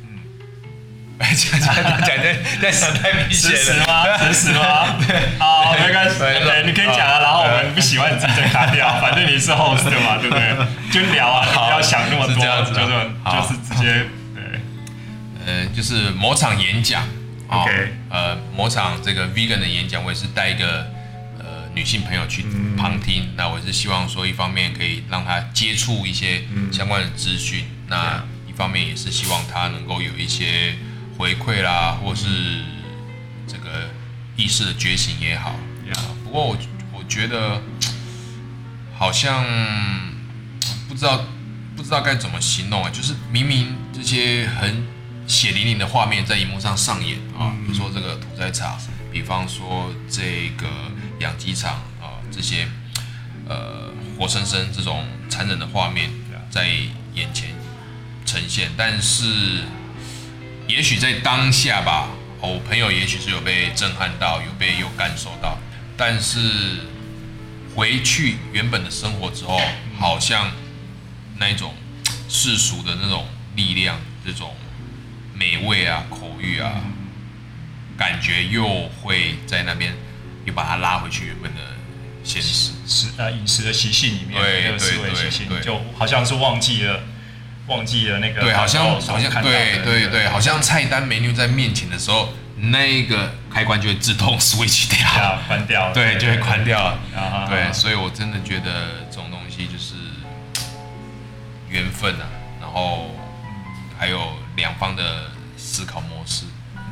[1.35, 2.15] 讲讲讲讲，
[2.61, 3.57] 但是太明显了。
[3.57, 4.33] 实时吗？
[4.33, 4.97] 实吗？
[5.39, 7.19] 好，没关系，对，你可以讲啊。
[7.21, 10.55] 然后我们不喜欢你自己再卡掉，反正你是 host 嘛，对不对？
[10.91, 14.05] 就聊啊，不要想那么多，就是就是直接
[14.35, 14.59] 对。
[15.45, 17.03] 呃，就是某场演讲
[17.47, 20.87] OK 呃，某场这个 vegan 的演讲，我也是带一个
[21.39, 22.45] 呃女性朋友去
[22.77, 23.29] 旁听。
[23.35, 30.73] 那我是希望说，一方面可以让她接触一些相关的资讯，那一方面也是希望她能够有一些
[31.21, 32.25] 回馈啦，或是
[33.47, 33.87] 这个
[34.35, 35.53] 意识的觉醒也好。
[36.23, 36.57] 不过我
[36.91, 37.61] 我觉得
[38.97, 39.45] 好像
[40.89, 41.23] 不知道
[41.75, 44.83] 不知道该怎么形容啊，就是明明这些很
[45.27, 48.75] 血淋淋的画面在荧幕上上演啊，比如说这个屠宰场，
[49.11, 50.67] 比方说这个
[51.19, 52.67] 养鸡场啊，这些
[53.47, 56.09] 呃活生生这种残忍的画面
[56.49, 56.67] 在
[57.13, 57.49] 眼前
[58.25, 59.65] 呈现，但是
[60.71, 62.07] 也许在当下吧，
[62.39, 65.57] 哦我朋友也许是有被震撼到，有被有感受到，
[65.97, 66.39] 但是
[67.75, 69.59] 回去原本的生活之后，
[69.99, 70.49] 好像
[71.37, 71.75] 那一种
[72.29, 74.55] 世俗的那种力量，这种
[75.33, 76.81] 美味啊、口欲啊，
[77.97, 79.93] 感觉又会在那边
[80.45, 81.59] 又把它拉回去原本的
[82.23, 82.71] 现实。
[82.87, 87.03] 食呃饮食的习性里面，对对，对就好像是忘记了
[87.71, 95.07] 忘记了那个对，好像好像对对对，好像菜单 menu 在面前的时候，那个开关就会自动 switch 掉。
[95.09, 96.97] 啊关掉了，对，就会关掉。
[97.49, 99.95] 对，所以我真的觉得这种东西就是
[101.69, 102.27] 缘分啊，
[102.59, 103.15] 然后
[103.97, 106.43] 还有两方的思考模式，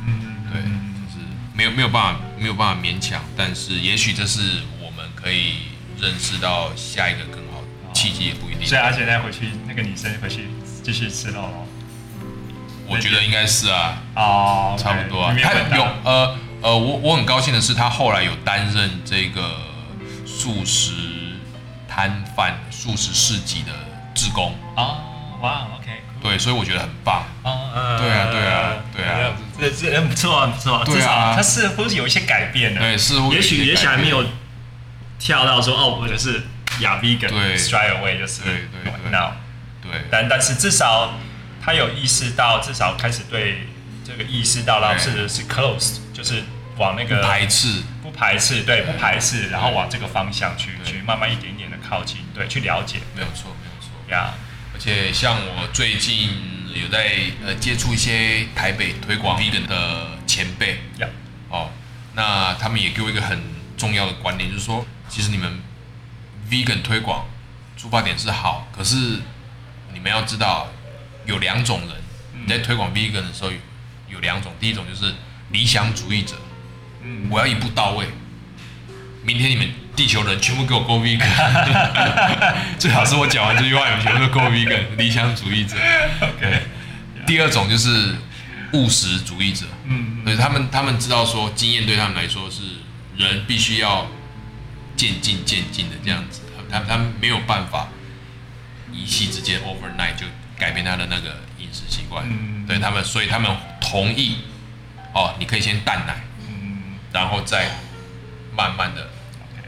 [0.08, 5.56] 嗯对，就是没有没有办法没有办法勉强，但是也许这是我们可以
[6.00, 8.66] 认识到下一个更好的契机，也不一定。
[8.66, 8.78] 所。
[8.78, 10.48] 以他现在回去那个女生回去
[10.92, 11.68] 继续吃肉咯。
[12.88, 15.36] 我觉得应该是啊，哦，差不多啊。
[15.40, 19.58] 他有呃呃，我我很高兴的是，他后来有担任这个
[20.26, 20.94] 素食
[21.88, 23.72] 摊贩、素食市集的
[24.16, 24.98] 志工，啊，
[25.42, 27.24] 哇，OK，对，所以我觉得很棒。
[27.44, 28.00] 哦，呃。
[28.00, 30.98] 对啊对啊对啊，这这很不错，很不错，对啊。
[30.98, 34.26] 至少他似乎是有一些改变的，对，似乎也许也许还没有
[35.20, 36.42] 跳到说哦，我就是
[36.80, 37.56] 亚 vegan 对。
[37.56, 38.68] straight away 就是对
[39.92, 40.02] 对。
[40.12, 41.14] 但但是至少
[41.62, 43.68] 他有意识到，至少开始对
[44.06, 45.28] 这个意识到，然后对。
[45.28, 46.44] 是是 close，就是
[46.78, 52.98] 往那不个排斥，不排斥，对，不排斥，然后往这个方向去去慢慢一点点的靠近，对，去了解。
[53.16, 53.90] 没有错，没有错。
[54.12, 54.34] 呀。
[54.72, 56.30] 而且像我最近
[56.74, 61.08] 有在呃接触一些台北推广 vegan 的前辈，呀，
[61.50, 61.72] 哦，
[62.14, 63.42] 那他们也给我一个很
[63.76, 65.60] 重要的观念，就是说，其实你们
[66.50, 67.26] vegan 推广
[67.76, 69.20] 出发点是好，可是
[69.94, 70.68] 你们要知道，
[71.26, 71.90] 有两种人，
[72.44, 73.58] 你在推广 vegan 的时候有
[74.10, 75.14] 有两种，第一种就是
[75.52, 76.36] 理想主义者，
[77.04, 78.08] 嗯，我要一步到位，
[79.24, 81.28] 明天你们地球人全部给我 go vegan，
[82.80, 85.76] 最好是我讲完这句话，你们全部都 go vegan，理想主义者。
[86.22, 86.62] OK，
[87.28, 88.16] 第二种就是
[88.74, 92.62] 务实主义者，嗯所以他们他们知道说，经验对他们来说是
[93.18, 94.08] 人必须要
[94.96, 97.90] 渐进渐进的这样子，他他们没有办法
[99.00, 100.26] 一夕之间 overnight 就
[100.58, 102.66] 改变他的那个饮食习惯，嗯。
[102.68, 104.40] 对他们，所以他们同意
[105.14, 107.00] 哦，你可以先淡奶，嗯。
[107.12, 107.70] 然后再
[108.56, 109.10] 慢慢的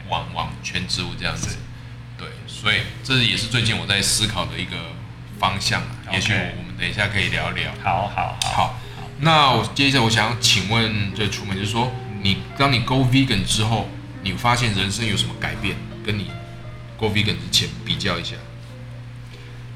[0.08, 1.56] 往往全植物这样子，
[2.18, 4.76] 对，所以这也是最近我在思考的一个
[5.38, 7.72] 方向啊，也许我们等一下可以聊聊。
[7.82, 8.80] 好好好，好，
[9.20, 11.90] 那我接着我想请问这出门，就是说，
[12.22, 13.88] 你当你 go vegan 之后，
[14.22, 15.76] 你发现人生有什么改变？
[16.04, 16.30] 跟你
[16.96, 18.36] go vegan 之前比较一下。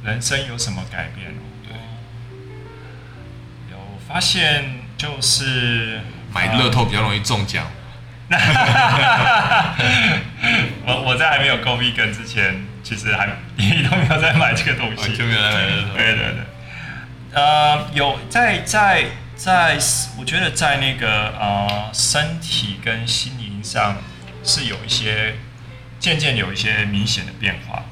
[0.07, 1.43] 人生有什么改变哦？
[1.67, 1.75] 对，
[3.73, 3.77] 有
[4.09, 6.01] 发现就是
[6.33, 7.67] 买乐透比较容易中奖，
[10.87, 16.45] 我我在还没有 go vegan 之前，其实还 你都没有在买这个东西，哦就没有在买乐透对对对，
[17.33, 19.77] 呃，有在在在，
[20.19, 23.97] 我觉得在那个呃身体跟心灵上
[24.45, 25.35] 是有一些
[25.99, 27.85] 渐渐有一些明显的变化。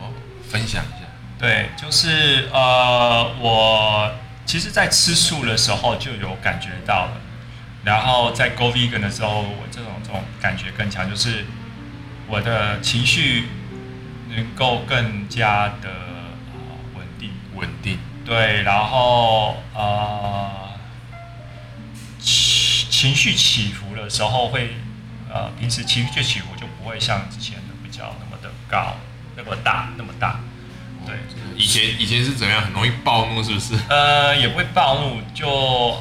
[0.00, 0.12] 哦，
[0.50, 0.99] 分享一下。
[1.40, 4.12] 对，就是呃，我
[4.44, 7.12] 其实，在吃素的时候就有感觉到了，
[7.82, 11.46] 然后在 go vegan 的时候，我这种这种感觉更强，就是
[12.28, 13.46] 我的情绪
[14.28, 15.88] 能够更加的
[16.94, 20.50] 稳定，稳定，对，然后呃
[22.18, 24.74] 情情绪起伏的时候会
[25.30, 28.96] 呃，平时情绪起伏就不会像之前的比较那么的高，
[29.36, 30.38] 那么大，那么大，
[31.70, 32.60] 前以前是怎么样？
[32.62, 33.74] 很容易暴怒，是不是？
[33.88, 35.48] 呃，也不会暴怒，就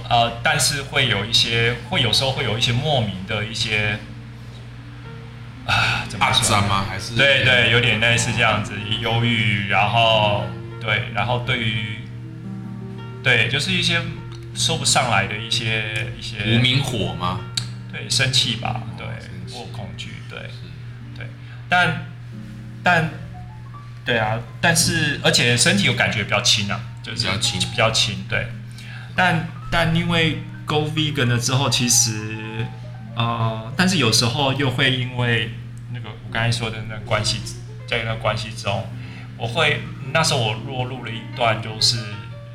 [0.09, 3.99] 呃，但是会有一些，会有时候会有一些莫名的一些
[5.65, 6.85] 啊，怎么阿说吗？
[6.89, 10.45] 还是对对，有点类似这样子，忧郁，然后
[10.81, 11.99] 对，然后对于
[13.23, 14.01] 对，就是一些
[14.55, 17.39] 说不上来的一些一些无名火吗？
[17.91, 19.05] 对生气吧，对
[19.53, 20.39] 或恐惧，对
[21.17, 21.27] 对，
[21.67, 22.05] 但
[22.83, 23.09] 但
[24.09, 27.59] 对啊，但是而且身体有感觉比较轻啊，就是比较轻。
[27.59, 28.47] 比较轻，对，
[29.15, 32.65] 但但因为 go vegan 了之后，其实
[33.15, 35.51] 呃，但是有时候又会因为
[35.93, 37.39] 那个我刚才说的那个关系，
[37.87, 38.87] 在那个关系中，
[39.37, 41.97] 我会那时候我落入了一段，就是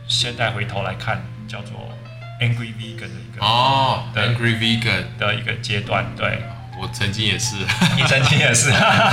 [0.09, 1.97] 现在回头来看叫做
[2.41, 6.43] angry vegan 的一个、哦对，Angry Vegan，的一个阶段，对，
[6.81, 7.55] 我曾经也是，
[7.97, 8.71] 你曾经也是，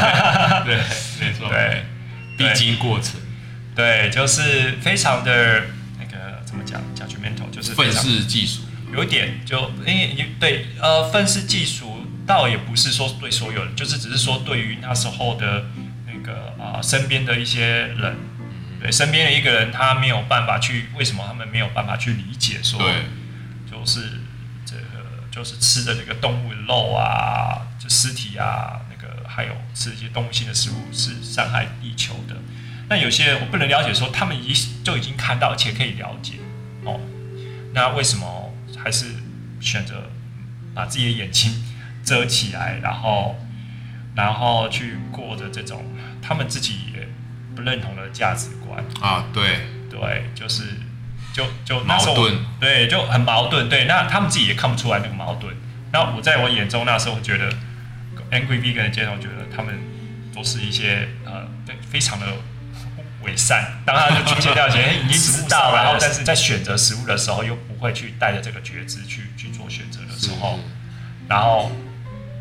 [0.65, 0.77] 对，
[1.19, 1.85] 没错，，对
[2.41, 3.19] 必经过程，
[3.75, 5.63] 对，就是非常的
[5.99, 8.61] 那个怎么讲，judgmental，就是非愤世嫉俗，
[8.93, 15.65] 有一点就因为你对呃愤世嫉俗，倒也不是说对所有人，就是只是说对于那时候的
[16.05, 18.15] 那个啊、呃身边的一些人，
[18.81, 23.05] 对身边的一个人，他没有办法去为什么他们没有办法去理解说，对，
[23.71, 24.01] 就是
[24.65, 24.81] 这个
[25.31, 28.90] 就是吃的这个动物肉啊，就尸体啊，那个
[29.33, 32.35] 还有吃一些动物性的食物是伤害地球的。
[32.89, 36.33] 那有些人我不能了解说他们已经就已经看到，而且可以了解
[36.83, 36.99] 哦，
[37.73, 39.05] 那为什么还是
[39.61, 40.09] 选择
[40.75, 41.63] 把自己的眼睛
[42.03, 43.37] 遮起来，然后
[44.15, 45.85] 然后去过着这种
[46.21, 47.07] 他们自己也
[47.55, 48.83] 不认同的价值观？
[48.99, 50.63] 啊，对，对，就是
[51.31, 53.69] 就就那时候矛盾对，就很矛盾。
[53.69, 55.55] 对，那他们自己也看不出来那个矛盾。
[55.93, 57.49] 那我在我眼中那时候觉得
[58.31, 59.79] ，Angry Vegan 的街头，觉得他们
[60.33, 62.25] 都是一些呃，对，非常的
[63.23, 63.81] 伪善。
[63.85, 70.59] 当他就出现掉前， 已经知道，然后但是在选择食物的时候，又不会去带着这个觉知去去做选择的时候，
[71.27, 71.71] 然后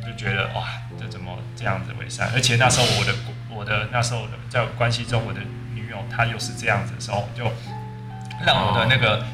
[0.02, 0.64] 就觉得哇，
[0.98, 2.30] 这怎么这样子伪善？
[2.34, 3.14] 而且那时候我的
[3.50, 5.40] 我的那时候的在关系中，我的
[5.74, 7.44] 女友她又是这样子的时候，就
[8.46, 9.24] 让我的那个、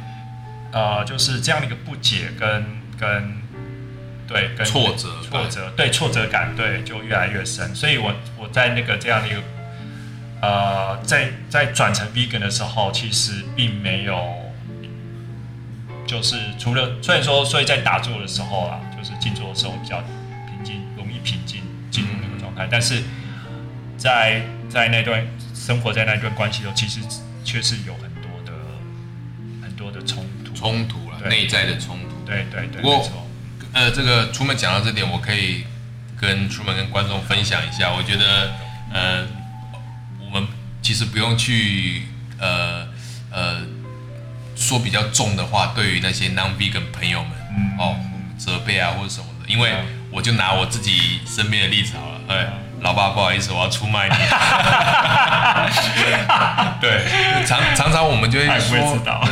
[0.72, 2.66] 呃，就是这样的一个不解跟
[2.98, 3.42] 跟
[4.26, 9.42] 对跟挫折挫折对挫折感对就越来越深，所以我我在那个这样的一个
[10.42, 14.42] 呃，在在转成 vegan 的时候，其实并没有。
[16.06, 20.00] 就是除了虽然说，所以在打坐的时候啊，就是静坐的时候比较
[20.46, 23.02] 平静，容易平静进入那个状态，但是
[23.98, 27.00] 在在那段生活在那段关系中，其实
[27.44, 28.52] 确实有很多的
[29.60, 30.54] 很多的冲突。
[30.54, 32.24] 冲突了，内在的冲突。
[32.24, 33.25] 对对对，不过没错。
[33.76, 35.62] 呃，这个出门讲到这点，我可以
[36.18, 37.92] 跟出门跟观众分享一下。
[37.92, 38.50] 我觉得，
[38.90, 39.26] 呃，
[40.18, 40.48] 我们
[40.80, 42.04] 其实不用去
[42.38, 42.88] 呃
[43.30, 43.60] 呃
[44.56, 47.76] 说比较重的话，对于那些 non vegan 朋友们，嗯。
[47.78, 47.96] 哦，
[48.38, 49.86] 责备啊或者什么的，因为嗯。
[50.10, 52.46] 我就拿我自己身边的例子好了，哎，
[52.80, 54.14] 老爸不好意思，我要出卖你。
[56.80, 57.04] 对，
[57.44, 59.20] 常常常我们就会说知，道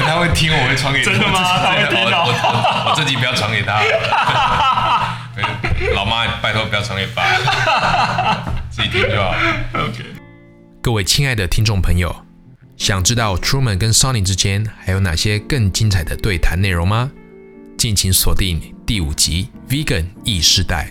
[0.00, 3.80] 他会听，我会传给真的吗他会听到我我我我自己不要传给他。
[5.34, 7.22] 对 老妈，拜托不要传给爸，
[8.70, 9.34] 自己听就好。
[9.74, 10.04] OK。
[10.80, 12.24] 各位亲爱的听众朋友，
[12.76, 17.10] 想知道 Truman 跟 Sonny 之间还有哪些更精彩的对谈内容吗？
[17.78, 20.90] 敬请锁定第五集《Vegan 意识代》。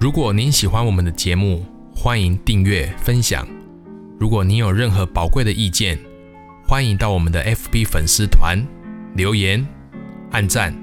[0.00, 3.46] 如果您喜欢我们的节目，欢迎订阅分享。
[4.18, 5.98] 如果您有任何宝贵的意见，
[6.68, 8.62] 欢迎到我们的 FB 粉丝团
[9.14, 9.66] 留言、
[10.32, 10.76] 按赞，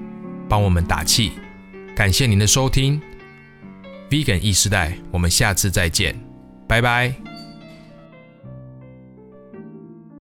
[0.49, 1.33] 帮我们打气。
[1.95, 2.99] 感谢您的收听，
[4.09, 6.19] 《Vegan E 时代》，我们下次再见，
[6.67, 7.24] 拜拜。